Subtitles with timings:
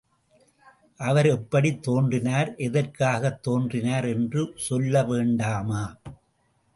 [0.97, 5.83] அவர் எப்படித் தோன்றினார், எதற்காகத் தோன்றினார் என்று சொல்ல வேண்டாமா?